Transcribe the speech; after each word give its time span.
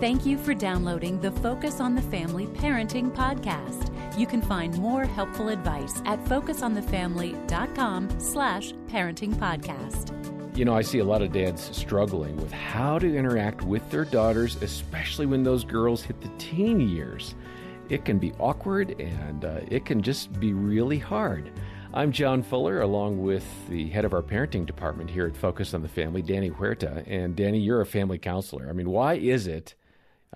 Thank 0.00 0.26
you 0.26 0.36
for 0.36 0.52
downloading 0.52 1.20
the 1.20 1.30
Focus 1.30 1.80
on 1.80 1.94
the 1.94 2.02
Family 2.02 2.46
Parenting 2.46 3.14
Podcast. 3.14 3.88
You 4.18 4.26
can 4.26 4.42
find 4.42 4.76
more 4.78 5.04
helpful 5.04 5.48
advice 5.48 6.02
at 6.06 6.22
focusonthefamily.com 6.24 8.18
slash 8.18 8.72
parenting 8.88 9.34
podcast. 9.34 10.56
You 10.56 10.64
know, 10.64 10.74
I 10.74 10.82
see 10.82 10.98
a 10.98 11.04
lot 11.04 11.22
of 11.22 11.32
dads 11.32 11.74
struggling 11.76 12.36
with 12.36 12.50
how 12.50 12.98
to 12.98 13.16
interact 13.16 13.62
with 13.62 13.88
their 13.90 14.04
daughters, 14.04 14.56
especially 14.60 15.26
when 15.26 15.44
those 15.44 15.64
girls 15.64 16.02
hit 16.02 16.20
the 16.20 16.30
teen 16.36 16.80
years. 16.80 17.36
It 17.88 18.04
can 18.04 18.18
be 18.18 18.32
awkward 18.40 19.00
and 19.00 19.44
uh, 19.44 19.60
it 19.68 19.84
can 19.84 20.02
just 20.02 20.38
be 20.40 20.52
really 20.52 20.98
hard. 20.98 21.52
I'm 21.94 22.10
John 22.10 22.42
Fuller, 22.42 22.80
along 22.80 23.22
with 23.22 23.44
the 23.68 23.88
head 23.90 24.04
of 24.04 24.14
our 24.14 24.22
parenting 24.22 24.66
department 24.66 25.10
here 25.10 25.26
at 25.26 25.36
Focus 25.36 25.74
on 25.74 25.82
the 25.82 25.88
Family, 25.88 26.22
Danny 26.22 26.48
Huerta. 26.50 27.04
And 27.06 27.36
Danny, 27.36 27.60
you're 27.60 27.82
a 27.82 27.86
family 27.86 28.18
counselor. 28.18 28.68
I 28.68 28.72
mean, 28.72 28.90
why 28.90 29.14
is 29.14 29.46
it? 29.46 29.74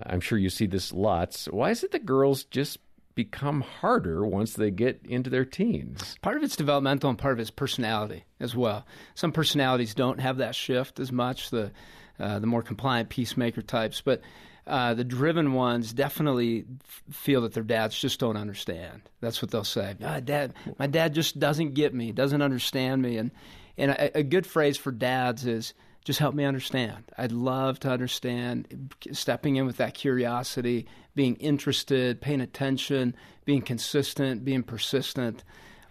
I'm 0.05 0.21
sure 0.21 0.39
you 0.39 0.51
see 0.51 0.67
this 0.67 0.93
lots. 0.93 1.47
Why 1.47 1.71
is 1.71 1.83
it 1.83 1.93
that 1.93 2.05
girls 2.05 2.45
just 2.45 2.79
become 3.17 3.63
harder 3.63 4.25
once 4.25 4.53
they 4.53 4.71
get 4.71 5.01
into 5.05 5.31
their 5.31 5.45
teens. 5.45 6.17
Part 6.21 6.37
of 6.37 6.45
it's 6.45 6.55
developmental 6.55 7.11
and 7.11 7.19
part 7.19 7.33
of 7.33 7.41
it's 7.41 7.51
personality 7.51 8.25
as 8.39 8.55
well. 8.55 8.87
Some 9.17 9.33
personalities 9.33 9.95
don't 9.95 10.21
have 10.21 10.37
that 10.37 10.55
shift 10.55 11.01
as 11.01 11.11
much, 11.11 11.51
the, 11.51 11.73
uh, 12.21 12.39
the 12.39 12.47
more 12.47 12.63
compliant 12.63 13.09
peacemaker 13.09 13.63
types, 13.63 14.03
but 14.03 14.21
uh, 14.67 14.93
the 14.95 15.03
driven 15.03 15.55
ones 15.55 15.93
definitely 15.93 16.67
feel 17.11 17.41
that 17.41 17.55
their 17.55 17.63
dads 17.63 17.99
just 17.99 18.21
don't 18.21 18.37
understand. 18.37 19.01
That's 19.21 19.41
what 19.41 19.51
they'll 19.51 19.65
say. 19.65 19.95
Ah, 20.05 20.21
dad, 20.21 20.53
my 20.79 20.87
dad 20.87 21.15
just 21.15 21.39
doesn't 21.39 21.73
get 21.73 21.95
me, 21.95 22.13
doesn't 22.13 22.43
understand 22.43 23.01
me. 23.01 23.17
And, 23.17 23.31
and 23.79 23.93
a, 23.93 24.19
a 24.19 24.23
good 24.23 24.47
phrase 24.47 24.77
for 24.77 24.93
dads 24.93 25.47
is, 25.47 25.73
just 26.07 26.21
help 26.21 26.37
me 26.37 26.45
understand. 26.45 27.03
I'd 27.19 27.33
love 27.33 27.81
to 27.81 27.91
understand, 27.91 28.95
stepping 29.11 29.57
in 29.57 29.67
with 29.67 29.79
that 29.79 29.95
curiosity, 29.95 30.87
being 31.17 31.35
interested, 31.37 32.21
paying 32.21 32.41
attention, 32.41 33.17
being 33.45 33.61
consistent, 33.61 34.45
being 34.45 34.63
persistent. 34.63 35.43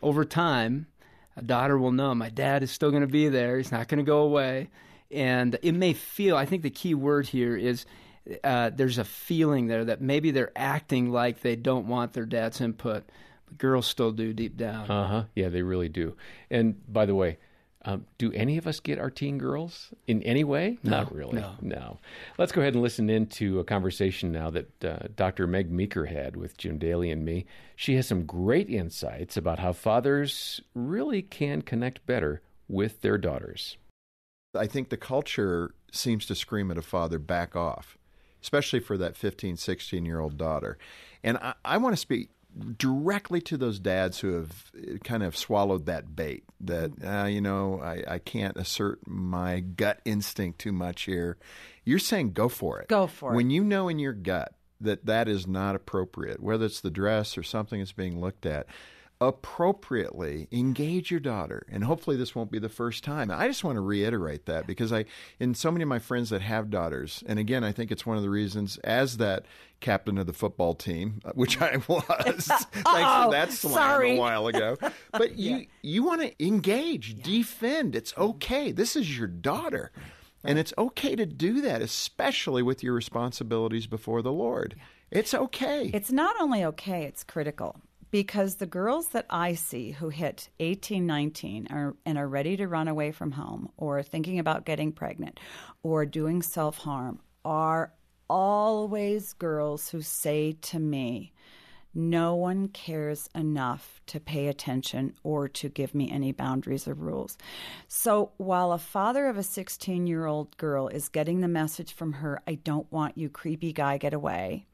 Over 0.01 0.23
time, 0.23 0.87
a 1.35 1.41
daughter 1.41 1.77
will 1.77 1.91
know 1.91 2.15
my 2.15 2.29
dad 2.29 2.63
is 2.63 2.71
still 2.71 2.91
going 2.91 3.01
to 3.01 3.07
be 3.07 3.27
there. 3.27 3.57
He's 3.57 3.73
not 3.73 3.89
going 3.89 3.97
to 3.97 4.09
go 4.09 4.19
away. 4.19 4.69
And 5.11 5.59
it 5.61 5.73
may 5.73 5.91
feel, 5.91 6.37
I 6.37 6.45
think 6.45 6.63
the 6.63 6.69
key 6.69 6.93
word 6.93 7.27
here 7.27 7.57
is 7.57 7.85
uh, 8.41 8.69
there's 8.69 8.97
a 8.97 9.03
feeling 9.03 9.67
there 9.67 9.83
that 9.83 9.99
maybe 9.99 10.31
they're 10.31 10.53
acting 10.55 11.11
like 11.11 11.41
they 11.41 11.57
don't 11.57 11.89
want 11.89 12.13
their 12.13 12.25
dad's 12.25 12.61
input, 12.61 13.03
but 13.47 13.57
girls 13.57 13.85
still 13.85 14.13
do 14.13 14.31
deep 14.31 14.55
down. 14.55 14.89
Uh 14.89 15.07
huh. 15.09 15.23
Yeah, 15.35 15.49
they 15.49 15.61
really 15.61 15.89
do. 15.89 16.15
And 16.49 16.81
by 16.87 17.05
the 17.05 17.15
way, 17.15 17.37
um, 17.85 18.05
do 18.17 18.31
any 18.33 18.57
of 18.57 18.65
us 18.67 18.79
get 18.79 18.99
our 18.99 19.09
teen 19.11 19.37
girls 19.37 19.91
in 20.07 20.23
any 20.23 20.43
way? 20.43 20.77
No, 20.83 20.91
Not 20.91 21.13
really. 21.15 21.39
no. 21.39 21.53
no. 21.61 21.99
Let's 22.37 22.51
go 22.51 22.61
ahead 22.61 22.73
and 22.73 22.81
listen 22.81 23.09
into 23.09 23.59
a 23.59 23.63
conversation 23.63 24.31
now 24.31 24.49
that 24.49 24.83
uh, 24.83 24.97
Dr. 25.15 25.45
Meg 25.47 25.71
Meeker 25.71 26.05
had 26.05 26.35
with 26.35 26.57
Jim 26.57 26.77
Daly 26.79 27.11
and 27.11 27.23
me. 27.23 27.45
She 27.75 27.95
has 27.95 28.07
some 28.07 28.25
great 28.25 28.69
insights 28.69 29.37
about 29.37 29.59
how 29.59 29.71
fathers 29.71 30.61
really 30.73 31.21
can 31.21 31.61
connect 31.61 32.05
better 32.05 32.41
with 32.67 33.01
their 33.01 33.17
daughters. 33.17 33.77
I 34.55 34.67
think 34.67 34.89
the 34.89 34.97
culture 34.97 35.75
seems 35.91 36.25
to 36.25 36.35
scream 36.35 36.71
at 36.71 36.77
a 36.77 36.81
father, 36.81 37.19
back 37.19 37.55
off, 37.55 37.97
especially 38.41 38.79
for 38.79 38.97
that 38.97 39.15
15, 39.15 39.57
16 39.57 40.05
year 40.05 40.19
old 40.19 40.37
daughter. 40.37 40.77
And 41.23 41.37
I, 41.37 41.53
I 41.63 41.77
want 41.77 41.93
to 41.93 41.97
speak 42.01 42.29
directly 42.77 43.41
to 43.41 43.57
those 43.57 43.79
dads 43.79 44.19
who 44.19 44.33
have 44.33 44.71
uh, 44.75 44.97
kind 45.03 45.23
of 45.23 45.35
swallowed 45.35 45.85
that 45.85 46.15
bait 46.15 46.43
that, 46.61 46.91
uh, 47.03 47.25
you 47.25 47.41
know, 47.41 47.81
I, 47.81 48.03
I 48.07 48.19
can't 48.19 48.55
assert 48.57 48.99
my 49.07 49.59
gut 49.59 49.99
instinct 50.05 50.59
too 50.59 50.71
much 50.71 51.03
here. 51.03 51.37
You're 51.83 51.99
saying 51.99 52.31
go 52.33 52.49
for 52.49 52.79
it. 52.79 52.87
Go 52.87 53.07
for 53.07 53.33
it. 53.33 53.35
When 53.35 53.49
you 53.49 53.63
know 53.63 53.87
in 53.89 53.99
your 53.99 54.13
gut 54.13 54.53
that 54.81 55.05
that 55.05 55.27
is 55.27 55.47
not 55.47 55.75
appropriate, 55.75 56.41
whether 56.41 56.65
it's 56.65 56.81
the 56.81 56.89
dress 56.89 57.37
or 57.37 57.43
something 57.43 57.79
that's 57.79 57.91
being 57.91 58.19
looked 58.19 58.45
at, 58.45 58.67
appropriately 59.21 60.47
engage 60.51 61.09
your 61.09 61.19
daughter. 61.19 61.65
And 61.71 61.83
hopefully 61.83 62.17
this 62.17 62.35
won't 62.35 62.51
be 62.51 62.59
the 62.59 62.69
first 62.69 63.03
time. 63.03 63.31
I 63.31 63.47
just 63.47 63.63
want 63.63 63.77
to 63.77 63.81
reiterate 63.81 64.45
that 64.45 64.67
because 64.67 64.91
i 64.91 65.05
in 65.39 65.53
so 65.53 65.71
many 65.71 65.83
of 65.83 65.89
my 65.89 65.99
friends 65.99 66.29
that 66.29 66.41
have 66.41 66.69
daughters 66.69 67.23
and 67.27 67.39
again 67.39 67.63
i 67.63 67.71
think 67.71 67.91
it's 67.91 68.05
one 68.05 68.17
of 68.17 68.23
the 68.23 68.29
reasons 68.29 68.77
as 68.79 69.17
that 69.17 69.45
captain 69.79 70.17
of 70.17 70.27
the 70.27 70.33
football 70.33 70.73
team 70.73 71.21
uh, 71.25 71.31
which 71.35 71.61
i 71.61 71.77
was 71.87 72.03
thanks 72.45 72.63
for 72.83 73.31
that 73.31 73.51
slam 73.51 74.01
a 74.01 74.17
while 74.17 74.47
ago. 74.47 74.77
But 75.11 75.37
you 75.37 75.67
you 75.81 76.03
want 76.03 76.21
to 76.21 76.45
engage 76.45 77.21
defend. 77.21 77.95
It's 77.95 78.13
okay. 78.17 78.71
This 78.71 78.95
is 78.95 79.17
your 79.17 79.27
daughter. 79.27 79.91
And 80.43 80.59
it's 80.59 80.73
okay 80.77 81.15
to 81.15 81.25
do 81.25 81.61
that 81.61 81.81
especially 81.81 82.61
with 82.61 82.83
your 82.83 82.93
responsibilities 82.93 83.87
before 83.87 84.21
the 84.21 84.31
lord. 84.31 84.75
It's 85.09 85.33
okay. 85.33 85.89
It's 85.93 86.11
not 86.11 86.35
only 86.39 86.63
okay, 86.65 87.03
it's 87.03 87.23
critical. 87.23 87.81
Because 88.11 88.55
the 88.55 88.65
girls 88.65 89.09
that 89.09 89.25
I 89.29 89.55
see 89.55 89.91
who 89.91 90.09
hit 90.09 90.49
18, 90.59 91.05
19 91.05 91.67
are, 91.69 91.95
and 92.05 92.17
are 92.17 92.27
ready 92.27 92.55
to 92.57 92.67
run 92.67 92.87
away 92.87 93.11
from 93.11 93.31
home 93.31 93.69
or 93.77 94.01
thinking 94.03 94.39
about 94.39 94.65
getting 94.65 94.91
pregnant 94.91 95.39
or 95.83 96.05
doing 96.05 96.41
self 96.41 96.77
harm 96.77 97.19
are 97.43 97.93
always 98.29 99.33
girls 99.33 99.89
who 99.89 100.01
say 100.01 100.53
to 100.61 100.79
me, 100.79 101.33
No 101.97 102.35
one 102.35 102.67
cares 102.67 103.29
enough 103.33 104.01
to 104.07 104.19
pay 104.19 104.47
attention 104.47 105.13
or 105.23 105.47
to 105.47 105.69
give 105.69 105.95
me 105.95 106.11
any 106.11 106.33
boundaries 106.33 106.89
or 106.89 106.93
rules. 106.93 107.37
So 107.87 108.33
while 108.35 108.73
a 108.73 108.77
father 108.77 109.27
of 109.27 109.37
a 109.37 109.43
16 109.43 110.05
year 110.05 110.25
old 110.25 110.57
girl 110.57 110.89
is 110.89 111.07
getting 111.07 111.39
the 111.39 111.47
message 111.47 111.93
from 111.93 112.13
her, 112.13 112.41
I 112.45 112.55
don't 112.55 112.91
want 112.91 113.17
you, 113.17 113.29
creepy 113.29 113.71
guy, 113.71 113.97
get 113.97 114.13
away. 114.13 114.67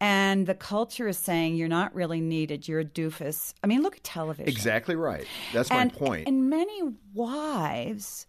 And 0.00 0.46
the 0.46 0.54
culture 0.54 1.08
is 1.08 1.18
saying 1.18 1.56
you're 1.56 1.68
not 1.68 1.94
really 1.94 2.20
needed. 2.20 2.66
You're 2.66 2.80
a 2.80 2.84
doofus. 2.84 3.52
I 3.62 3.66
mean, 3.66 3.82
look 3.82 3.96
at 3.96 4.04
television. 4.04 4.48
exactly 4.48 4.94
right 4.94 5.26
that's 5.52 5.70
my 5.70 5.82
and, 5.82 5.92
point 5.92 6.26
And 6.26 6.48
many 6.48 6.80
wives 7.14 8.26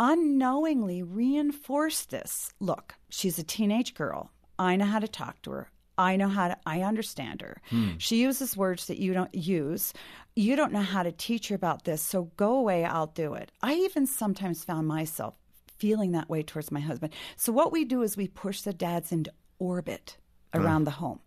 unknowingly 0.00 1.02
reinforce 1.02 2.06
this. 2.06 2.52
Look, 2.60 2.94
she's 3.10 3.38
a 3.38 3.42
teenage 3.42 3.94
girl. 3.94 4.30
I 4.58 4.76
know 4.76 4.86
how 4.86 4.98
to 4.98 5.08
talk 5.08 5.42
to 5.42 5.50
her. 5.52 5.70
I 5.98 6.16
know 6.16 6.28
how 6.28 6.48
to, 6.48 6.56
I 6.64 6.82
understand 6.82 7.42
her. 7.42 7.60
Hmm. 7.70 7.90
She 7.98 8.20
uses 8.20 8.56
words 8.56 8.86
that 8.86 8.98
you 8.98 9.12
don't 9.12 9.34
use. 9.34 9.92
You 10.36 10.54
don't 10.54 10.72
know 10.72 10.82
how 10.82 11.02
to 11.02 11.12
teach 11.12 11.48
her 11.48 11.56
about 11.56 11.84
this, 11.84 12.00
so 12.00 12.30
go 12.36 12.54
away, 12.54 12.84
I'll 12.84 13.08
do 13.08 13.34
it. 13.34 13.50
I 13.60 13.74
even 13.74 14.06
sometimes 14.06 14.64
found 14.64 14.86
myself 14.86 15.34
feeling 15.78 16.12
that 16.12 16.28
way 16.28 16.42
towards 16.42 16.70
my 16.70 16.80
husband. 16.80 17.12
So 17.36 17.52
what 17.52 17.72
we 17.72 17.84
do 17.84 18.02
is 18.02 18.16
we 18.16 18.28
push 18.28 18.62
the 18.62 18.72
dads 18.72 19.12
into 19.12 19.32
orbit 19.58 20.16
around 20.54 20.84
the 20.84 20.92
home. 20.92 21.20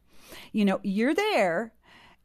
You 0.51 0.65
know, 0.65 0.79
you're 0.83 1.13
there 1.13 1.73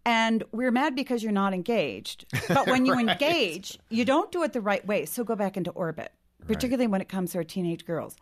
and 0.04 0.44
we're 0.52 0.70
mad 0.70 0.94
because 0.94 1.22
you're 1.22 1.32
not 1.32 1.52
engaged. 1.52 2.26
But 2.48 2.68
when 2.68 2.86
you 2.86 2.94
engage, 2.98 3.78
you 3.90 4.04
don't 4.04 4.30
do 4.30 4.42
it 4.44 4.52
the 4.52 4.60
right 4.60 4.86
way. 4.86 5.04
So 5.06 5.24
go 5.24 5.34
back 5.34 5.56
into 5.56 5.70
orbit, 5.72 6.12
particularly 6.46 6.86
when 6.86 7.00
it 7.00 7.08
comes 7.08 7.32
to 7.32 7.38
our 7.38 7.44
teenage 7.44 7.84
girls. 7.84 8.16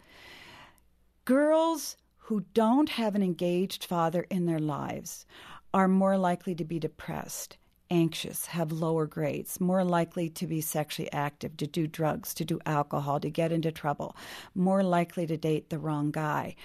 Girls 1.24 1.96
who 2.24 2.42
don't 2.54 2.88
have 2.88 3.14
an 3.14 3.22
engaged 3.22 3.84
father 3.84 4.26
in 4.30 4.46
their 4.46 4.58
lives 4.58 5.26
are 5.74 5.88
more 5.88 6.16
likely 6.16 6.54
to 6.54 6.64
be 6.64 6.78
depressed, 6.78 7.58
anxious, 7.90 8.46
have 8.46 8.72
lower 8.72 9.06
grades, 9.06 9.60
more 9.60 9.84
likely 9.84 10.30
to 10.30 10.46
be 10.46 10.62
sexually 10.62 11.12
active, 11.12 11.54
to 11.58 11.66
do 11.66 11.86
drugs, 11.86 12.32
to 12.32 12.42
do 12.42 12.58
alcohol, 12.64 13.20
to 13.20 13.28
get 13.28 13.52
into 13.52 13.70
trouble, 13.70 14.16
more 14.54 14.82
likely 14.82 15.26
to 15.26 15.36
date 15.36 15.68
the 15.68 15.78
wrong 15.78 16.10
guy. 16.10 16.56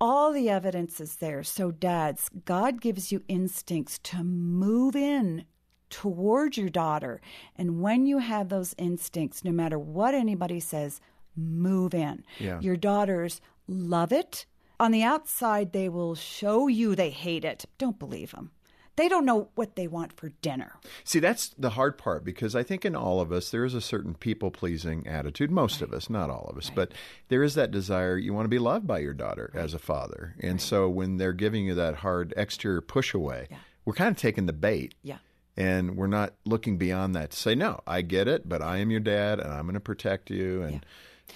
All 0.00 0.32
the 0.32 0.48
evidence 0.48 1.00
is 1.00 1.16
there. 1.16 1.42
So, 1.42 1.72
dads, 1.72 2.30
God 2.44 2.80
gives 2.80 3.10
you 3.10 3.24
instincts 3.26 3.98
to 4.04 4.22
move 4.22 4.94
in 4.94 5.44
towards 5.90 6.56
your 6.56 6.70
daughter. 6.70 7.20
And 7.56 7.82
when 7.82 8.06
you 8.06 8.18
have 8.18 8.48
those 8.48 8.76
instincts, 8.78 9.42
no 9.42 9.50
matter 9.50 9.78
what 9.78 10.14
anybody 10.14 10.60
says, 10.60 11.00
move 11.34 11.94
in. 11.94 12.24
Yeah. 12.38 12.60
Your 12.60 12.76
daughters 12.76 13.40
love 13.66 14.12
it. 14.12 14.46
On 14.80 14.92
the 14.92 15.02
outside, 15.02 15.74
they 15.74 15.90
will 15.90 16.14
show 16.14 16.66
you 16.66 16.94
they 16.94 17.10
hate 17.10 17.44
it. 17.44 17.66
Don't 17.76 17.98
believe 17.98 18.30
them. 18.30 18.50
They 18.96 19.10
don't 19.10 19.26
know 19.26 19.50
what 19.54 19.76
they 19.76 19.86
want 19.86 20.14
for 20.14 20.30
dinner. 20.40 20.72
See, 21.04 21.20
that's 21.20 21.50
the 21.58 21.70
hard 21.70 21.98
part 21.98 22.24
because 22.24 22.56
I 22.56 22.62
think 22.62 22.86
in 22.86 22.96
all 22.96 23.20
of 23.20 23.30
us 23.30 23.50
there 23.50 23.66
is 23.66 23.74
a 23.74 23.82
certain 23.82 24.14
people 24.14 24.50
pleasing 24.50 25.06
attitude. 25.06 25.50
Most 25.50 25.82
of 25.82 25.92
us, 25.92 26.08
not 26.08 26.30
all 26.30 26.46
of 26.48 26.56
us, 26.56 26.70
but 26.74 26.92
there 27.28 27.42
is 27.42 27.54
that 27.54 27.70
desire 27.70 28.16
you 28.16 28.32
want 28.32 28.46
to 28.46 28.50
be 28.50 28.58
loved 28.58 28.86
by 28.86 29.00
your 29.00 29.12
daughter 29.12 29.50
as 29.54 29.74
a 29.74 29.78
father. 29.78 30.34
And 30.40 30.62
so 30.62 30.88
when 30.88 31.18
they're 31.18 31.34
giving 31.34 31.66
you 31.66 31.74
that 31.74 31.96
hard 31.96 32.32
exterior 32.36 32.80
push 32.80 33.12
away, 33.12 33.48
we're 33.84 33.92
kind 33.92 34.10
of 34.10 34.16
taking 34.16 34.46
the 34.46 34.54
bait. 34.54 34.94
Yeah. 35.02 35.18
And 35.58 35.94
we're 35.94 36.06
not 36.06 36.34
looking 36.46 36.78
beyond 36.78 37.14
that 37.16 37.32
to 37.32 37.36
say, 37.36 37.54
no, 37.54 37.80
I 37.86 38.00
get 38.00 38.28
it, 38.28 38.48
but 38.48 38.62
I 38.62 38.78
am 38.78 38.90
your 38.90 39.00
dad 39.00 39.40
and 39.40 39.52
I'm 39.52 39.64
going 39.64 39.74
to 39.74 39.80
protect 39.80 40.30
you 40.30 40.62
and 40.62 40.86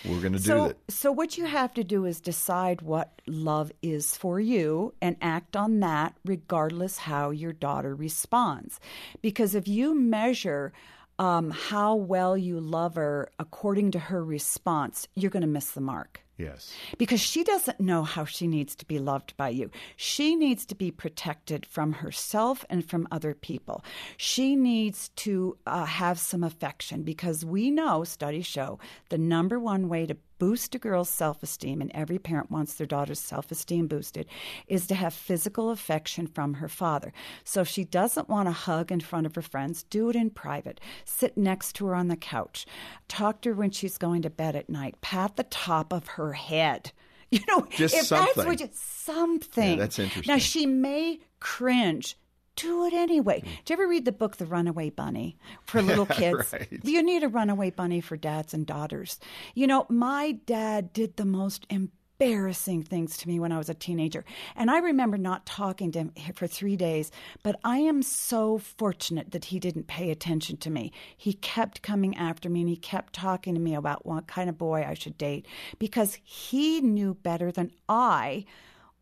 we're 0.04 0.20
going 0.20 0.32
to 0.32 0.38
do 0.38 0.44
So, 0.44 0.64
it. 0.66 0.78
so 0.88 1.12
what 1.12 1.38
you 1.38 1.44
have 1.46 1.74
to 1.74 1.84
do 1.84 2.04
is 2.04 2.20
decide 2.20 2.82
what 2.82 3.20
love 3.26 3.72
is 3.82 4.16
for 4.16 4.40
you 4.40 4.94
and 5.00 5.16
act 5.20 5.56
on 5.56 5.80
that 5.80 6.16
regardless 6.24 6.98
how 6.98 7.30
your 7.30 7.52
daughter 7.52 7.94
responds. 7.94 8.80
Because 9.22 9.54
if 9.54 9.68
you 9.68 9.94
measure 9.94 10.72
um, 11.18 11.50
how 11.50 11.94
well 11.94 12.36
you 12.36 12.58
love 12.58 12.96
her 12.96 13.30
according 13.38 13.92
to 13.92 13.98
her 13.98 14.24
response, 14.24 15.06
you're 15.14 15.30
going 15.30 15.42
to 15.42 15.46
miss 15.46 15.70
the 15.70 15.80
mark. 15.80 16.23
Yes. 16.36 16.74
Because 16.98 17.20
she 17.20 17.44
doesn't 17.44 17.78
know 17.78 18.02
how 18.02 18.24
she 18.24 18.48
needs 18.48 18.74
to 18.76 18.86
be 18.86 18.98
loved 18.98 19.36
by 19.36 19.50
you. 19.50 19.70
She 19.96 20.34
needs 20.34 20.66
to 20.66 20.74
be 20.74 20.90
protected 20.90 21.64
from 21.64 21.92
herself 21.92 22.64
and 22.68 22.84
from 22.84 23.06
other 23.12 23.34
people. 23.34 23.84
She 24.16 24.56
needs 24.56 25.10
to 25.10 25.56
uh, 25.66 25.84
have 25.84 26.18
some 26.18 26.42
affection 26.42 27.04
because 27.04 27.44
we 27.44 27.70
know, 27.70 28.02
studies 28.02 28.46
show, 28.46 28.80
the 29.10 29.18
number 29.18 29.60
one 29.60 29.88
way 29.88 30.06
to 30.06 30.16
boost 30.38 30.74
a 30.74 30.78
girl's 30.78 31.08
self 31.08 31.42
esteem, 31.42 31.80
and 31.80 31.90
every 31.94 32.18
parent 32.18 32.50
wants 32.50 32.74
their 32.74 32.86
daughter's 32.86 33.20
self 33.20 33.50
esteem 33.50 33.86
boosted, 33.86 34.26
is 34.66 34.86
to 34.88 34.94
have 34.94 35.14
physical 35.14 35.70
affection 35.70 36.26
from 36.26 36.54
her 36.54 36.68
father. 36.68 37.12
So 37.44 37.60
if 37.60 37.68
she 37.68 37.84
doesn't 37.84 38.28
want 38.28 38.48
to 38.48 38.52
hug 38.52 38.92
in 38.92 39.00
front 39.00 39.26
of 39.26 39.34
her 39.34 39.42
friends, 39.42 39.82
do 39.84 40.08
it 40.10 40.16
in 40.16 40.30
private. 40.30 40.80
Sit 41.04 41.36
next 41.36 41.74
to 41.74 41.86
her 41.86 41.94
on 41.94 42.08
the 42.08 42.16
couch. 42.16 42.66
Talk 43.08 43.40
to 43.42 43.50
her 43.50 43.54
when 43.54 43.70
she's 43.70 43.98
going 43.98 44.22
to 44.22 44.30
bed 44.30 44.56
at 44.56 44.68
night. 44.68 45.00
Pat 45.00 45.36
the 45.36 45.44
top 45.44 45.92
of 45.92 46.06
her 46.08 46.32
head. 46.32 46.92
You 47.30 47.40
know, 47.48 47.66
Just 47.70 47.96
if 47.96 48.04
something. 48.06 48.32
that's 48.36 48.46
what 48.46 48.60
you, 48.60 48.68
something. 48.72 49.70
Yeah, 49.70 49.76
that's 49.76 49.98
interesting. 49.98 50.32
Now 50.32 50.38
she 50.38 50.66
may 50.66 51.18
cringe. 51.40 52.16
Do 52.56 52.86
it 52.86 52.92
anyway. 52.92 53.40
Hmm. 53.40 53.46
Did 53.64 53.70
you 53.70 53.72
ever 53.74 53.88
read 53.88 54.04
the 54.04 54.12
book 54.12 54.36
The 54.36 54.46
Runaway 54.46 54.90
Bunny 54.90 55.36
for 55.64 55.82
little 55.82 56.06
kids? 56.06 56.52
Right. 56.52 56.68
You 56.82 57.02
need 57.02 57.22
a 57.22 57.28
runaway 57.28 57.70
bunny 57.70 58.00
for 58.00 58.16
dads 58.16 58.54
and 58.54 58.66
daughters. 58.66 59.18
You 59.54 59.66
know, 59.66 59.86
my 59.88 60.32
dad 60.46 60.92
did 60.92 61.16
the 61.16 61.24
most 61.24 61.66
embarrassing 61.70 62.84
things 62.84 63.16
to 63.18 63.28
me 63.28 63.40
when 63.40 63.50
I 63.50 63.58
was 63.58 63.68
a 63.68 63.74
teenager. 63.74 64.24
And 64.54 64.70
I 64.70 64.78
remember 64.78 65.18
not 65.18 65.46
talking 65.46 65.90
to 65.92 65.98
him 65.98 66.12
for 66.34 66.46
three 66.46 66.76
days, 66.76 67.10
but 67.42 67.58
I 67.64 67.78
am 67.78 68.02
so 68.02 68.58
fortunate 68.58 69.32
that 69.32 69.46
he 69.46 69.58
didn't 69.58 69.88
pay 69.88 70.10
attention 70.10 70.56
to 70.58 70.70
me. 70.70 70.92
He 71.16 71.32
kept 71.32 71.82
coming 71.82 72.16
after 72.16 72.48
me 72.48 72.60
and 72.60 72.68
he 72.68 72.76
kept 72.76 73.14
talking 73.14 73.54
to 73.54 73.60
me 73.60 73.74
about 73.74 74.06
what 74.06 74.26
kind 74.28 74.48
of 74.48 74.56
boy 74.56 74.84
I 74.88 74.94
should 74.94 75.18
date 75.18 75.46
because 75.78 76.18
he 76.22 76.80
knew 76.80 77.14
better 77.14 77.50
than 77.50 77.72
I 77.88 78.44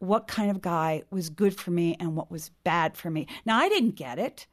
what 0.02 0.26
kind 0.26 0.50
of 0.50 0.60
guy 0.60 1.00
was 1.10 1.30
good 1.30 1.54
for 1.56 1.70
me 1.70 1.96
and 2.00 2.16
what 2.16 2.28
was 2.28 2.50
bad 2.64 2.96
for 2.96 3.08
me. 3.08 3.24
Now, 3.46 3.58
I 3.58 3.68
didn't 3.68 3.94
get 3.94 4.18
it 4.18 4.48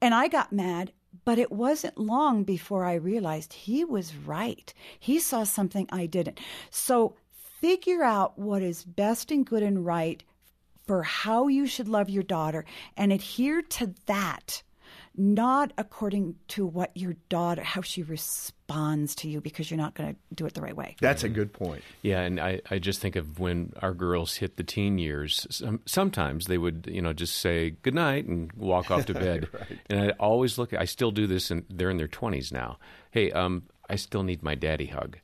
and 0.00 0.14
I 0.14 0.28
got 0.28 0.52
mad, 0.52 0.92
but 1.24 1.40
it 1.40 1.50
wasn't 1.50 1.98
long 1.98 2.44
before 2.44 2.84
I 2.84 2.94
realized 2.94 3.52
he 3.52 3.84
was 3.84 4.14
right. 4.14 4.72
He 5.00 5.18
saw 5.18 5.42
something 5.42 5.88
I 5.90 6.06
didn't. 6.06 6.38
So, 6.70 7.16
figure 7.32 8.04
out 8.04 8.38
what 8.38 8.62
is 8.62 8.84
best 8.84 9.32
and 9.32 9.44
good 9.44 9.62
and 9.64 9.84
right 9.84 10.22
for 10.86 11.02
how 11.02 11.48
you 11.48 11.66
should 11.66 11.88
love 11.88 12.08
your 12.08 12.22
daughter 12.22 12.64
and 12.96 13.12
adhere 13.12 13.60
to 13.62 13.94
that 14.06 14.62
not 15.16 15.72
according 15.76 16.34
to 16.48 16.64
what 16.64 16.90
your 16.96 17.14
daughter 17.28 17.62
how 17.62 17.82
she 17.82 18.02
responds 18.02 19.14
to 19.14 19.28
you 19.28 19.40
because 19.40 19.70
you're 19.70 19.78
not 19.78 19.94
going 19.94 20.14
to 20.14 20.34
do 20.34 20.46
it 20.46 20.54
the 20.54 20.62
right 20.62 20.76
way 20.76 20.96
That's 21.00 21.24
a 21.24 21.28
good 21.28 21.52
point. 21.52 21.82
Yeah, 22.02 22.20
and 22.20 22.40
I, 22.40 22.60
I 22.70 22.78
just 22.78 23.00
think 23.00 23.16
of 23.16 23.38
when 23.38 23.72
our 23.82 23.92
girls 23.92 24.36
hit 24.36 24.56
the 24.56 24.62
teen 24.62 24.98
years. 24.98 25.46
Some, 25.50 25.80
sometimes 25.86 26.46
they 26.46 26.58
would, 26.58 26.88
you 26.90 27.02
know, 27.02 27.12
just 27.12 27.36
say 27.36 27.70
good 27.82 27.94
night 27.94 28.26
and 28.26 28.52
walk 28.52 28.90
off 28.90 29.06
to 29.06 29.14
bed. 29.26 29.48
And 29.90 30.00
I 30.00 30.10
always 30.18 30.58
look. 30.58 30.72
I 30.72 30.84
still 30.84 31.10
do 31.10 31.26
this, 31.26 31.50
and 31.50 31.64
they're 31.68 31.90
in 31.90 31.98
their 31.98 32.08
twenties 32.08 32.52
now. 32.52 32.78
Hey, 33.10 33.30
um, 33.32 33.64
I 33.90 33.96
still 33.96 34.22
need 34.22 34.42
my 34.42 34.54
daddy 34.54 34.86
hug. 34.86 35.18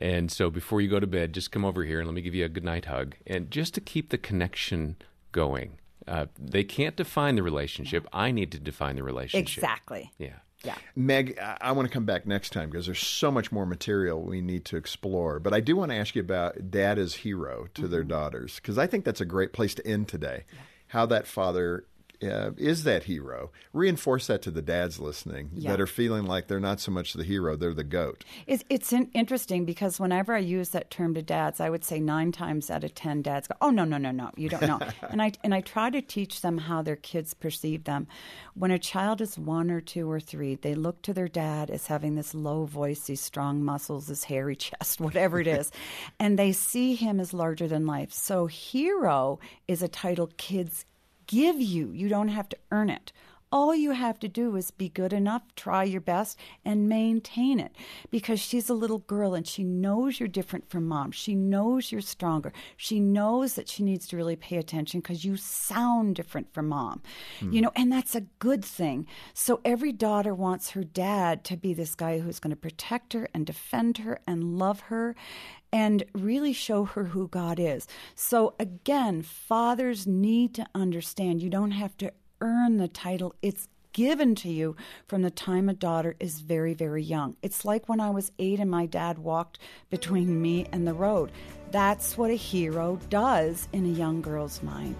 And 0.00 0.30
so 0.30 0.50
before 0.50 0.80
you 0.80 0.88
go 0.88 1.00
to 1.00 1.06
bed, 1.06 1.32
just 1.32 1.50
come 1.50 1.64
over 1.64 1.84
here 1.84 1.98
and 1.98 2.06
let 2.06 2.14
me 2.14 2.22
give 2.22 2.34
you 2.34 2.44
a 2.44 2.48
good 2.48 2.64
night 2.64 2.84
hug, 2.84 3.16
and 3.26 3.50
just 3.50 3.74
to 3.74 3.80
keep 3.80 4.10
the 4.10 4.18
connection 4.18 4.96
going. 5.32 5.79
Uh, 6.06 6.26
they 6.38 6.64
can't 6.64 6.96
define 6.96 7.36
the 7.36 7.42
relationship. 7.42 8.06
I 8.12 8.30
need 8.30 8.52
to 8.52 8.58
define 8.58 8.96
the 8.96 9.02
relationship. 9.02 9.58
exactly 9.58 10.10
Yeah. 10.18 10.36
yeah 10.64 10.76
Meg, 10.96 11.38
I, 11.40 11.58
I 11.60 11.72
want 11.72 11.88
to 11.88 11.92
come 11.92 12.04
back 12.04 12.26
next 12.26 12.52
time 12.52 12.70
because 12.70 12.86
there's 12.86 13.06
so 13.06 13.30
much 13.30 13.52
more 13.52 13.66
material 13.66 14.22
we 14.22 14.40
need 14.40 14.64
to 14.66 14.76
explore. 14.76 15.38
But 15.38 15.54
I 15.54 15.60
do 15.60 15.76
want 15.76 15.90
to 15.90 15.96
ask 15.96 16.14
you 16.14 16.22
about 16.22 16.70
dad 16.70 16.98
as 16.98 17.16
hero 17.16 17.68
to 17.74 17.86
their 17.86 18.04
daughters 18.04 18.56
because 18.56 18.78
I 18.78 18.86
think 18.86 19.04
that's 19.04 19.20
a 19.20 19.26
great 19.26 19.52
place 19.52 19.74
to 19.74 19.86
end 19.86 20.08
today. 20.08 20.44
How 20.88 21.06
that 21.06 21.26
father 21.26 21.84
uh, 22.22 22.50
is 22.56 22.84
that 22.84 23.04
hero. 23.04 23.50
Reinforce 23.72 24.26
that 24.26 24.42
to 24.42 24.50
the 24.50 24.62
dads 24.62 24.98
listening 25.00 25.50
Yeah. 25.54 25.70
that 25.70 25.80
are 25.80 25.86
feeling 25.86 26.24
like 26.24 26.48
they're 26.48 26.60
not 26.60 26.80
so 26.80 26.92
much 26.92 27.14
the 27.14 27.24
hero, 27.24 27.56
they're 27.56 27.74
the 27.74 27.84
goat. 27.84 28.24
It's, 28.46 28.64
it's 28.68 28.92
interesting 28.92 29.64
because 29.64 29.98
whenever 29.98 30.34
I 30.34 30.38
use 30.38 30.70
that 30.70 30.90
term 30.90 31.14
to 31.14 31.22
dads, 31.22 31.60
I 31.60 31.70
would 31.70 31.84
say 31.84 31.98
nine 32.00 32.32
times 32.32 32.70
out 32.70 32.84
of 32.84 32.94
ten 32.94 33.22
dads 33.22 33.48
go, 33.48 33.54
"Oh 33.60 33.70
no, 33.70 33.84
no, 33.84 33.96
no, 33.98 34.10
no, 34.10 34.30
you 34.36 34.48
don't 34.48 34.62
know." 34.62 34.80
and 35.10 35.22
I 35.22 35.32
and 35.42 35.54
I 35.54 35.60
try 35.60 35.90
to 35.90 36.02
teach 36.02 36.40
them 36.40 36.58
how 36.58 36.82
their 36.82 36.96
kids 36.96 37.34
perceive 37.34 37.84
them. 37.84 38.06
When 38.54 38.70
a 38.70 38.78
child 38.78 39.20
is 39.20 39.38
one 39.38 39.70
or 39.70 39.80
two 39.80 40.10
or 40.10 40.20
three, 40.20 40.56
they 40.56 40.74
look 40.74 41.02
to 41.02 41.14
their 41.14 41.28
dad 41.28 41.70
as 41.70 41.86
having 41.86 42.14
this 42.16 42.34
low 42.34 42.64
voice, 42.66 43.00
these 43.06 43.20
strong 43.20 43.64
muscles, 43.64 44.08
this 44.08 44.24
hairy 44.24 44.56
chest, 44.66 45.00
whatever 45.00 45.40
it 45.40 45.46
is, 45.46 45.70
and 46.18 46.38
they 46.38 46.52
see 46.52 46.94
him 46.94 47.18
as 47.20 47.32
larger 47.32 47.66
than 47.68 47.86
life. 47.86 48.12
So 48.12 48.46
hero 48.46 49.38
is 49.68 49.82
a 49.82 49.88
title 49.88 50.30
kids 50.36 50.84
give 51.30 51.60
you. 51.60 51.90
You 51.92 52.08
don't 52.08 52.28
have 52.28 52.48
to 52.48 52.56
earn 52.72 52.90
it. 52.90 53.12
All 53.52 53.74
you 53.74 53.90
have 53.90 54.20
to 54.20 54.28
do 54.28 54.54
is 54.54 54.70
be 54.70 54.88
good 54.88 55.12
enough, 55.12 55.42
try 55.56 55.82
your 55.82 56.00
best, 56.00 56.38
and 56.64 56.88
maintain 56.88 57.58
it. 57.58 57.74
Because 58.10 58.38
she's 58.38 58.68
a 58.68 58.74
little 58.74 59.00
girl 59.00 59.34
and 59.34 59.46
she 59.46 59.64
knows 59.64 60.20
you're 60.20 60.28
different 60.28 60.70
from 60.70 60.86
mom. 60.86 61.10
She 61.10 61.34
knows 61.34 61.90
you're 61.90 62.00
stronger. 62.00 62.52
She 62.76 63.00
knows 63.00 63.54
that 63.54 63.68
she 63.68 63.82
needs 63.82 64.06
to 64.08 64.16
really 64.16 64.36
pay 64.36 64.56
attention 64.56 65.00
because 65.00 65.24
you 65.24 65.36
sound 65.36 66.14
different 66.14 66.52
from 66.52 66.68
mom. 66.68 67.02
You 67.40 67.48
hmm. 67.48 67.60
know, 67.60 67.72
and 67.74 67.92
that's 67.92 68.14
a 68.14 68.26
good 68.38 68.64
thing. 68.64 69.06
So 69.34 69.60
every 69.64 69.92
daughter 69.92 70.32
wants 70.34 70.70
her 70.70 70.84
dad 70.84 71.42
to 71.44 71.56
be 71.56 71.74
this 71.74 71.96
guy 71.96 72.20
who's 72.20 72.38
going 72.38 72.50
to 72.50 72.56
protect 72.56 73.12
her 73.14 73.28
and 73.34 73.44
defend 73.44 73.98
her 73.98 74.20
and 74.26 74.58
love 74.58 74.80
her 74.82 75.16
and 75.72 76.04
really 76.12 76.52
show 76.52 76.84
her 76.84 77.04
who 77.04 77.28
God 77.28 77.58
is. 77.60 77.86
So 78.14 78.54
again, 78.58 79.22
fathers 79.22 80.06
need 80.06 80.54
to 80.54 80.66
understand 80.74 81.42
you 81.42 81.50
don't 81.50 81.70
have 81.72 81.96
to 81.98 82.12
earn 82.40 82.78
the 82.78 82.88
title. 82.88 83.34
It's 83.42 83.68
given 83.92 84.34
to 84.36 84.48
you 84.48 84.76
from 85.06 85.22
the 85.22 85.30
time 85.30 85.68
a 85.68 85.74
daughter 85.74 86.14
is 86.20 86.40
very, 86.40 86.74
very 86.74 87.02
young. 87.02 87.36
It's 87.42 87.64
like 87.64 87.88
when 87.88 88.00
I 88.00 88.10
was 88.10 88.32
eight 88.38 88.60
and 88.60 88.70
my 88.70 88.86
dad 88.86 89.18
walked 89.18 89.58
between 89.90 90.40
me 90.40 90.66
and 90.72 90.86
the 90.86 90.94
road. 90.94 91.32
That's 91.70 92.16
what 92.16 92.30
a 92.30 92.34
hero 92.34 92.98
does 93.08 93.68
in 93.72 93.84
a 93.84 93.88
young 93.88 94.22
girl's 94.22 94.62
mind. 94.62 94.96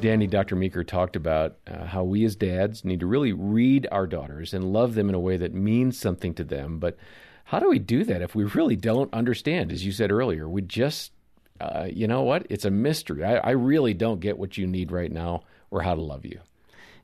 Danny, 0.00 0.26
Dr. 0.26 0.56
Meeker 0.56 0.82
talked 0.82 1.14
about 1.14 1.58
uh, 1.66 1.84
how 1.84 2.04
we 2.04 2.24
as 2.24 2.34
dads 2.34 2.84
need 2.84 3.00
to 3.00 3.06
really 3.06 3.32
read 3.34 3.86
our 3.92 4.06
daughters 4.06 4.54
and 4.54 4.72
love 4.72 4.94
them 4.94 5.10
in 5.10 5.14
a 5.14 5.20
way 5.20 5.36
that 5.36 5.52
means 5.52 5.98
something 5.98 6.32
to 6.34 6.44
them. 6.44 6.78
But 6.78 6.96
how 7.44 7.58
do 7.58 7.68
we 7.68 7.78
do 7.78 8.04
that 8.04 8.22
if 8.22 8.34
we 8.34 8.44
really 8.44 8.76
don't 8.76 9.12
understand? 9.12 9.70
As 9.70 9.84
you 9.84 9.92
said 9.92 10.10
earlier, 10.10 10.48
we 10.48 10.62
just, 10.62 11.12
uh, 11.60 11.86
you 11.92 12.06
know 12.06 12.22
what? 12.22 12.46
It's 12.48 12.64
a 12.64 12.70
mystery. 12.70 13.24
I, 13.24 13.36
I 13.36 13.50
really 13.50 13.92
don't 13.92 14.20
get 14.20 14.38
what 14.38 14.56
you 14.56 14.66
need 14.66 14.90
right 14.90 15.12
now 15.12 15.42
or 15.70 15.82
how 15.82 15.94
to 15.94 16.00
love 16.00 16.24
you. 16.24 16.40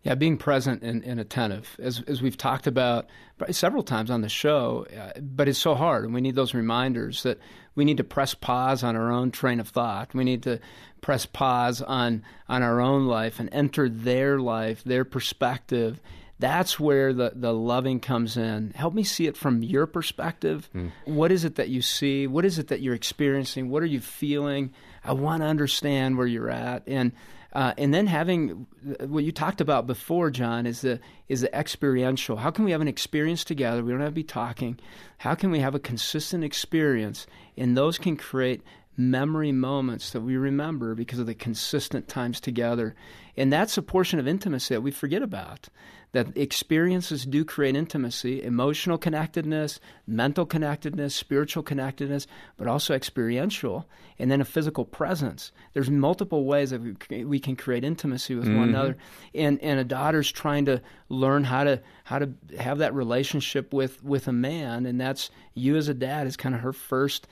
Yeah, 0.02 0.14
being 0.14 0.37
present 0.37 0.82
and, 0.82 1.02
and 1.02 1.18
attentive, 1.18 1.75
as 1.80 2.00
as 2.06 2.23
we've 2.23 2.37
talked 2.37 2.68
about 2.68 3.08
several 3.50 3.82
times 3.82 4.08
on 4.08 4.20
the 4.20 4.28
show, 4.28 4.87
uh, 4.96 5.18
but 5.20 5.49
it's 5.49 5.58
so 5.58 5.75
hard, 5.75 6.04
and 6.04 6.14
we 6.14 6.20
need 6.20 6.37
those 6.37 6.54
reminders 6.54 7.25
that 7.25 7.40
we 7.75 7.85
need 7.85 7.96
to 7.96 8.04
press 8.04 8.32
pause 8.32 8.85
on 8.85 8.94
our 8.94 9.11
own 9.11 9.32
train 9.32 9.58
of 9.58 9.68
thought. 9.68 10.14
We 10.14 10.23
need 10.23 10.44
to 10.44 10.61
press 11.00 11.26
pause 11.26 11.82
on 11.82 12.23
on 12.49 12.62
our 12.62 12.80
own 12.80 13.06
life 13.06 13.40
and 13.40 13.49
enter 13.52 13.88
their 13.88 14.38
life, 14.38 14.85
their 14.85 15.04
perspective. 15.04 16.00
That's 16.38 16.78
where 16.78 17.12
the, 17.12 17.32
the 17.35 17.52
loving 17.52 17.99
comes 17.99 18.37
in. 18.37 18.73
Help 18.76 18.92
me 18.94 19.04
see 19.04 19.26
it 19.26 19.37
from 19.37 19.62
your 19.62 19.87
perspective. 19.87 20.68
What 21.06 21.32
is 21.32 21.44
it 21.44 21.54
that 21.56 21.70
you 21.70 21.80
see? 21.80 22.26
What 22.26 22.44
is 22.44 22.58
it 22.58 22.68
that 22.68 22.80
you're 22.82 22.94
experiencing? 22.94 23.70
What 23.70 23.82
are 23.82 23.87
you 23.87 24.00
feeling? 24.00 24.75
I 25.02 25.14
want 25.14 25.42
to 25.42 25.46
understand 25.46 26.18
where 26.18 26.26
you're 26.26 26.50
at. 26.50 26.82
And 26.87 27.12
uh, 27.56 27.72
and 27.78 27.94
then 27.94 28.06
having 28.06 28.66
what 29.00 29.25
you 29.25 29.32
talked 29.32 29.62
about 29.62 29.86
before, 29.86 30.30
John, 30.30 30.66
is 30.66 30.82
the 30.82 31.00
is 31.26 31.40
the 31.40 31.58
experiential. 31.58 32.36
How 32.36 32.50
can 32.50 32.66
we 32.66 32.70
have 32.72 32.82
an 32.82 32.86
experience 32.86 33.44
together? 33.44 33.82
We 33.82 33.92
don't 33.92 34.02
have 34.02 34.10
to 34.10 34.14
be 34.14 34.25
talking. 34.25 34.78
How 35.16 35.34
can 35.34 35.50
we 35.50 35.60
have 35.60 35.75
a 35.75 35.78
consistent 35.78 36.44
experience? 36.44 37.26
And 37.56 37.75
those 37.75 37.96
can 37.96 38.18
create 38.18 38.60
memory 38.96 39.52
moments 39.52 40.10
that 40.10 40.22
we 40.22 40.36
remember 40.36 40.94
because 40.94 41.18
of 41.18 41.26
the 41.26 41.34
consistent 41.34 42.08
times 42.08 42.40
together. 42.40 42.94
And 43.36 43.52
that's 43.52 43.76
a 43.76 43.82
portion 43.82 44.18
of 44.18 44.26
intimacy 44.26 44.74
that 44.74 44.80
we 44.80 44.90
forget 44.90 45.22
about. 45.22 45.68
That 46.12 46.34
experiences 46.34 47.26
do 47.26 47.44
create 47.44 47.76
intimacy, 47.76 48.42
emotional 48.42 48.96
connectedness, 48.96 49.80
mental 50.06 50.46
connectedness, 50.46 51.14
spiritual 51.14 51.62
connectedness, 51.62 52.26
but 52.56 52.68
also 52.68 52.94
experiential, 52.94 53.86
and 54.18 54.30
then 54.30 54.40
a 54.40 54.46
physical 54.46 54.86
presence. 54.86 55.52
There's 55.74 55.90
multiple 55.90 56.46
ways 56.46 56.70
that 56.70 56.80
we, 57.10 57.24
we 57.24 57.38
can 57.38 57.54
create 57.54 57.84
intimacy 57.84 58.34
with 58.34 58.46
one 58.46 58.56
mm-hmm. 58.56 58.68
another. 58.70 58.96
And 59.34 59.60
and 59.60 59.78
a 59.78 59.84
daughter's 59.84 60.32
trying 60.32 60.64
to 60.66 60.80
learn 61.10 61.44
how 61.44 61.64
to 61.64 61.82
how 62.04 62.20
to 62.20 62.30
have 62.58 62.78
that 62.78 62.94
relationship 62.94 63.74
with 63.74 64.02
with 64.02 64.26
a 64.26 64.32
man, 64.32 64.86
and 64.86 64.98
that's 64.98 65.28
you 65.52 65.76
as 65.76 65.88
a 65.88 65.94
dad 65.94 66.26
is 66.26 66.38
kind 66.38 66.54
of 66.54 66.62
her 66.62 66.72
first 66.72 67.26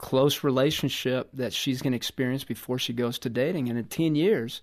close 0.00 0.42
relationship 0.42 1.28
that 1.34 1.52
she's 1.52 1.82
going 1.82 1.92
to 1.92 1.96
experience 1.96 2.42
before 2.42 2.78
she 2.78 2.92
goes 2.92 3.18
to 3.20 3.28
dating. 3.28 3.68
And 3.68 3.78
in 3.78 3.84
teen 3.84 4.14
years, 4.14 4.62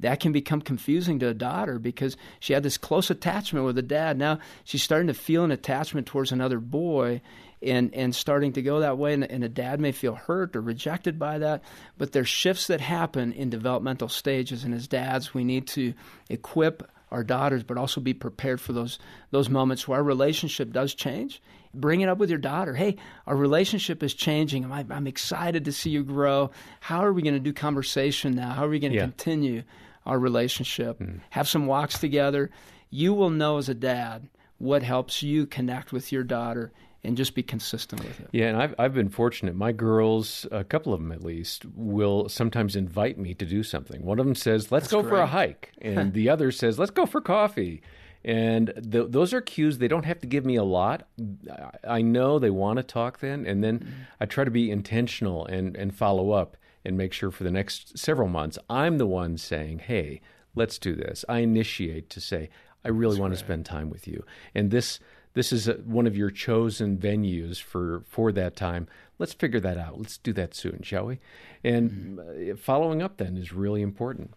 that 0.00 0.20
can 0.20 0.32
become 0.32 0.62
confusing 0.62 1.18
to 1.18 1.28
a 1.28 1.34
daughter 1.34 1.78
because 1.78 2.16
she 2.40 2.54
had 2.54 2.62
this 2.62 2.78
close 2.78 3.10
attachment 3.10 3.66
with 3.66 3.76
a 3.76 3.82
dad. 3.82 4.16
Now 4.16 4.38
she's 4.64 4.82
starting 4.82 5.08
to 5.08 5.14
feel 5.14 5.44
an 5.44 5.50
attachment 5.50 6.06
towards 6.06 6.32
another 6.32 6.58
boy, 6.58 7.20
and 7.62 7.94
and 7.94 8.14
starting 8.14 8.52
to 8.52 8.62
go 8.62 8.80
that 8.80 8.98
way 8.98 9.14
and, 9.14 9.24
and 9.24 9.44
a 9.44 9.48
dad 9.48 9.80
may 9.80 9.92
feel 9.92 10.14
hurt 10.14 10.54
or 10.54 10.60
rejected 10.60 11.18
by 11.18 11.38
that 11.38 11.60
but 11.96 12.12
there's 12.12 12.28
shifts 12.28 12.68
that 12.68 12.80
happen 12.80 13.32
in 13.32 13.50
developmental 13.50 14.08
stages 14.08 14.62
and 14.62 14.72
as 14.72 14.86
dads 14.86 15.34
we 15.34 15.42
need 15.42 15.66
to 15.66 15.92
equip 16.30 16.88
our 17.10 17.24
daughters 17.24 17.62
but 17.62 17.76
also 17.78 18.00
be 18.00 18.14
prepared 18.14 18.60
for 18.60 18.72
those 18.72 18.98
those 19.30 19.48
moments 19.48 19.86
where 19.88 19.98
our 19.98 20.04
relationship 20.04 20.72
does 20.72 20.94
change. 20.94 21.42
Bring 21.74 22.00
it 22.00 22.08
up 22.08 22.18
with 22.18 22.30
your 22.30 22.38
daughter. 22.38 22.74
Hey 22.74 22.96
our 23.26 23.36
relationship 23.36 24.02
is 24.02 24.14
changing. 24.14 24.70
I'm, 24.70 24.90
I'm 24.92 25.06
excited 25.06 25.64
to 25.66 25.72
see 25.72 25.90
you 25.90 26.02
grow. 26.04 26.50
How 26.80 27.04
are 27.04 27.12
we 27.12 27.22
going 27.22 27.34
to 27.34 27.40
do 27.40 27.52
conversation 27.52 28.34
now? 28.34 28.50
How 28.52 28.64
are 28.64 28.68
we 28.70 28.78
going 28.78 28.92
to 28.92 28.98
Yeah. 28.98 29.04
continue 29.04 29.62
our 30.06 30.18
relationship? 30.18 30.98
Hmm. 30.98 31.18
Have 31.30 31.48
some 31.48 31.66
walks 31.66 31.98
together. 31.98 32.50
You 32.90 33.12
will 33.14 33.30
know 33.30 33.58
as 33.58 33.68
a 33.68 33.74
dad 33.74 34.28
what 34.58 34.82
helps 34.82 35.22
you 35.22 35.46
connect 35.46 35.92
with 35.92 36.10
your 36.10 36.24
daughter 36.24 36.72
and 37.08 37.16
just 37.16 37.34
be 37.34 37.42
consistent 37.42 38.04
with 38.04 38.20
it. 38.20 38.28
Yeah, 38.32 38.48
and 38.48 38.56
I've 38.58 38.74
I've 38.78 38.94
been 38.94 39.08
fortunate. 39.08 39.56
My 39.56 39.72
girls, 39.72 40.46
a 40.52 40.62
couple 40.62 40.92
of 40.92 41.00
them 41.00 41.10
at 41.10 41.24
least, 41.24 41.64
will 41.74 42.28
sometimes 42.28 42.76
invite 42.76 43.18
me 43.18 43.32
to 43.34 43.46
do 43.46 43.62
something. 43.62 44.04
One 44.04 44.18
of 44.18 44.26
them 44.26 44.34
says, 44.34 44.70
"Let's 44.70 44.88
go 44.88 45.02
for 45.02 45.16
a 45.16 45.26
hike," 45.26 45.72
and 45.80 46.12
the 46.12 46.28
other 46.28 46.52
says, 46.52 46.78
"Let's 46.78 46.90
go 46.90 47.06
for 47.06 47.20
coffee." 47.20 47.82
And 48.24 48.72
th- 48.92 49.06
those 49.08 49.32
are 49.32 49.40
cues. 49.40 49.78
They 49.78 49.88
don't 49.88 50.04
have 50.04 50.20
to 50.20 50.26
give 50.26 50.44
me 50.44 50.56
a 50.56 50.64
lot. 50.64 51.08
I- 51.50 51.96
I 51.98 52.02
know 52.02 52.38
they 52.38 52.50
want 52.50 52.76
to 52.76 52.82
talk 52.82 53.20
then, 53.20 53.46
and 53.46 53.64
then 53.64 53.78
mm-hmm. 53.78 53.92
I 54.20 54.26
try 54.26 54.44
to 54.44 54.50
be 54.50 54.70
intentional 54.70 55.46
and 55.46 55.74
and 55.76 55.94
follow 55.94 56.32
up 56.32 56.56
and 56.84 56.96
make 56.96 57.14
sure 57.14 57.30
for 57.30 57.44
the 57.44 57.50
next 57.50 57.98
several 57.98 58.28
months 58.28 58.58
I'm 58.68 58.98
the 58.98 59.06
one 59.06 59.38
saying, 59.38 59.78
"Hey, 59.78 60.20
let's 60.54 60.78
do 60.78 60.94
this." 60.94 61.24
I 61.26 61.38
initiate 61.38 62.10
to 62.10 62.20
say, 62.20 62.50
"I 62.84 62.88
really 62.88 63.18
want 63.18 63.32
to 63.32 63.38
spend 63.38 63.64
time 63.64 63.88
with 63.88 64.06
you," 64.06 64.24
and 64.54 64.70
this 64.70 65.00
this 65.34 65.52
is 65.52 65.68
a, 65.68 65.74
one 65.74 66.06
of 66.06 66.16
your 66.16 66.30
chosen 66.30 66.96
venues 66.96 67.60
for 67.60 68.02
for 68.08 68.32
that 68.32 68.56
time. 68.56 68.88
Let's 69.18 69.32
figure 69.32 69.60
that 69.60 69.78
out. 69.78 69.98
Let's 69.98 70.18
do 70.18 70.32
that 70.34 70.54
soon, 70.54 70.82
shall 70.82 71.06
we? 71.06 71.18
And 71.64 72.20
uh, 72.20 72.56
following 72.56 73.02
up 73.02 73.16
then 73.16 73.36
is 73.36 73.52
really 73.52 73.82
important. 73.82 74.34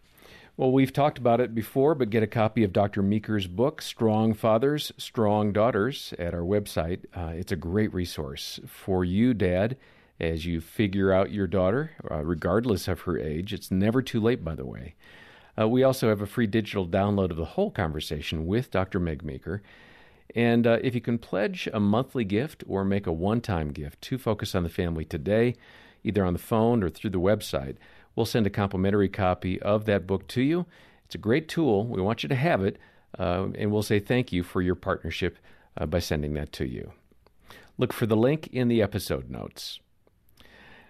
Well, 0.57 0.71
we've 0.71 0.93
talked 0.93 1.17
about 1.17 1.39
it 1.39 1.55
before, 1.55 1.95
but 1.95 2.10
get 2.10 2.24
a 2.24 2.27
copy 2.27 2.63
of 2.63 2.74
Dr. 2.74 3.01
Meeker's 3.01 3.48
book, 3.48 3.81
Strong 3.81 4.33
Fathers, 4.33 4.91
Strong 4.98 5.53
Daughters, 5.53 6.13
at 6.19 6.33
our 6.33 6.41
website. 6.41 7.05
Uh, 7.15 7.31
it's 7.33 7.53
a 7.53 7.55
great 7.55 7.93
resource 7.93 8.60
for 8.67 9.05
you, 9.05 9.33
Dad, 9.33 9.77
as 10.19 10.45
you 10.45 10.60
figure 10.60 11.13
out 11.13 11.31
your 11.31 11.48
daughter, 11.48 11.91
uh, 12.12 12.24
regardless 12.24 12.88
of 12.88 13.01
her 13.01 13.17
age. 13.17 13.53
It's 13.53 13.71
never 13.71 14.01
too 14.01 14.19
late, 14.19 14.43
by 14.43 14.55
the 14.55 14.65
way. 14.65 14.95
Uh, 15.60 15.67
we 15.67 15.83
also 15.83 16.10
have 16.10 16.21
a 16.21 16.27
free 16.27 16.48
digital 16.48 16.88
download 16.88 17.31
of 17.31 17.38
the 17.38 17.45
whole 17.45 17.71
conversation 17.71 18.45
with 18.45 18.71
Dr. 18.71 19.00
Meg 19.00 19.24
Meeker. 19.24 19.62
And 20.35 20.65
uh, 20.65 20.79
if 20.81 20.95
you 20.95 21.01
can 21.01 21.17
pledge 21.17 21.67
a 21.73 21.79
monthly 21.79 22.23
gift 22.23 22.63
or 22.67 22.83
make 22.83 23.07
a 23.07 23.11
one 23.11 23.41
time 23.41 23.69
gift 23.71 24.01
to 24.03 24.17
Focus 24.17 24.55
on 24.55 24.63
the 24.63 24.69
Family 24.69 25.05
today, 25.05 25.55
either 26.03 26.25
on 26.25 26.33
the 26.33 26.39
phone 26.39 26.83
or 26.83 26.89
through 26.89 27.09
the 27.09 27.19
website, 27.19 27.75
we'll 28.15 28.25
send 28.25 28.47
a 28.47 28.51
complimentary 28.51 29.09
copy 29.09 29.61
of 29.61 29.85
that 29.85 30.07
book 30.07 30.27
to 30.29 30.41
you. 30.41 30.65
It's 31.05 31.15
a 31.15 31.19
great 31.19 31.47
tool. 31.47 31.85
We 31.85 32.01
want 32.01 32.23
you 32.23 32.29
to 32.29 32.35
have 32.35 32.63
it, 32.63 32.77
uh, 33.19 33.47
and 33.55 33.71
we'll 33.71 33.83
say 33.83 34.00
thank 34.00 34.31
you 34.31 34.43
for 34.43 34.61
your 34.61 34.75
partnership 34.75 35.38
uh, 35.77 35.85
by 35.85 36.00
sending 36.00 36.33
that 36.35 36.51
to 36.53 36.65
you. 36.65 36.93
Look 37.77 37.93
for 37.93 38.05
the 38.05 38.15
link 38.15 38.47
in 38.47 38.67
the 38.67 38.81
episode 38.81 39.29
notes. 39.29 39.79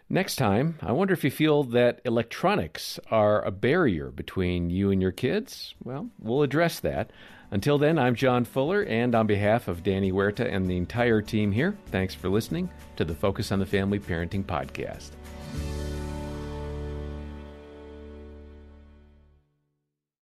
Next 0.09 0.35
time, 0.35 0.77
I 0.81 0.91
wonder 0.91 1.13
if 1.13 1.23
you 1.23 1.31
feel 1.31 1.63
that 1.63 2.01
electronics 2.03 2.99
are 3.09 3.41
a 3.43 3.51
barrier 3.51 4.11
between 4.11 4.69
you 4.69 4.91
and 4.91 5.01
your 5.01 5.13
kids. 5.13 5.73
Well, 5.81 6.09
we'll 6.19 6.43
address 6.43 6.81
that. 6.81 7.11
Until 7.53 7.77
then, 7.77 7.99
I'm 7.99 8.15
John 8.15 8.45
Fuller, 8.45 8.83
and 8.83 9.13
on 9.13 9.27
behalf 9.27 9.67
of 9.67 9.83
Danny 9.83 10.09
Huerta 10.09 10.49
and 10.49 10.69
the 10.69 10.77
entire 10.77 11.21
team 11.21 11.51
here, 11.51 11.77
thanks 11.87 12.15
for 12.15 12.29
listening 12.29 12.69
to 12.95 13.03
the 13.03 13.13
Focus 13.13 13.51
on 13.51 13.59
the 13.59 13.65
Family 13.65 13.99
Parenting 13.99 14.45
Podcast. 14.45 15.11